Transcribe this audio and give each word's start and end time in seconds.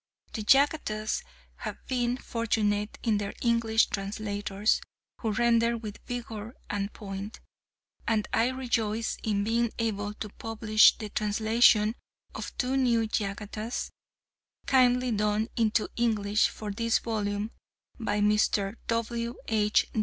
The 0.33 0.41
Jatakas 0.41 1.21
have 1.57 1.77
been 1.85 2.17
fortunate 2.17 2.97
in 3.03 3.19
their 3.19 3.35
English 3.43 3.85
translators, 3.91 4.81
who 5.19 5.31
render 5.31 5.77
with 5.77 5.99
vigour 6.07 6.55
and 6.71 6.91
point; 6.91 7.39
and 8.07 8.27
I 8.33 8.47
rejoice 8.49 9.19
in 9.21 9.43
being 9.43 9.71
able 9.77 10.15
to 10.15 10.29
publish 10.29 10.97
the 10.97 11.09
translation 11.09 11.93
of 12.33 12.51
two 12.57 12.77
new 12.77 13.05
Jatakas, 13.07 13.91
kindly 14.65 15.11
done 15.11 15.49
into 15.55 15.87
English 15.95 16.47
for 16.47 16.71
this 16.71 16.97
volume 16.97 17.51
by 17.99 18.21
Mr. 18.21 18.77
W. 18.87 19.35
H. 19.47 19.85